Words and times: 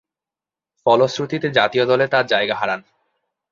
ফলশ্রুতিতে 0.85 1.47
জাতীয় 1.49 1.85
দলে 1.85 2.05
তার 2.07 2.25
জায়গা 2.27 2.55
হারান। 2.55 2.81